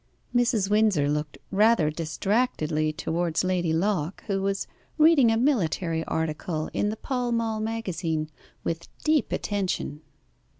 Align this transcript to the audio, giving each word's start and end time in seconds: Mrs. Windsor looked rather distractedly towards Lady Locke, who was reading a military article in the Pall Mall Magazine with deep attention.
Mrs. 0.35 0.67
Windsor 0.67 1.07
looked 1.07 1.37
rather 1.51 1.91
distractedly 1.91 2.91
towards 2.91 3.43
Lady 3.43 3.71
Locke, 3.71 4.23
who 4.25 4.41
was 4.41 4.65
reading 4.97 5.29
a 5.29 5.37
military 5.37 6.03
article 6.05 6.71
in 6.73 6.89
the 6.89 6.97
Pall 6.97 7.31
Mall 7.31 7.59
Magazine 7.59 8.27
with 8.63 8.87
deep 9.03 9.31
attention. 9.31 10.01